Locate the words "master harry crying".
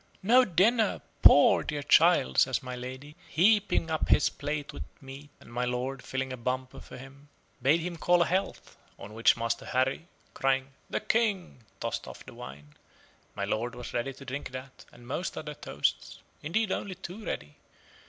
9.37-10.71